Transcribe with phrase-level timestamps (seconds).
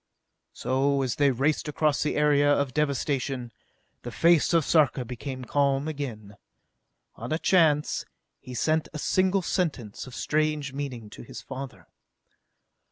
[0.53, 3.51] So, as they raced across the area of devastation,
[4.01, 6.37] the face of Sarka became calm again.
[7.17, 8.03] On a chance,
[8.39, 11.85] he sent a single sentence of strange meaning to his father.